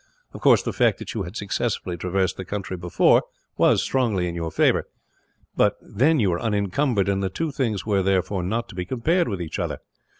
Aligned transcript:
Of 0.33 0.41
course, 0.41 0.63
the 0.63 0.73
fact 0.73 0.97
that 0.97 1.13
you 1.13 1.21
had 1.21 1.35
successfully 1.37 1.95
traversed 1.95 2.35
the 2.35 2.43
country 2.43 2.75
before 2.75 3.21
was 3.55 3.83
strongly 3.83 4.27
in 4.27 4.33
your 4.33 4.49
favour; 4.49 4.87
but 5.55 5.77
then 5.79 6.19
you 6.19 6.31
were 6.31 6.41
unencumbered, 6.41 7.07
and 7.07 7.21
the 7.21 7.29
two 7.29 7.51
things 7.51 7.85
were, 7.85 8.01
therefore, 8.01 8.41
not 8.41 8.67
to 8.69 8.75
be 8.75 8.83
compared 8.83 9.27
with 9.27 9.39
each 9.43 9.59
other. 9.59 9.77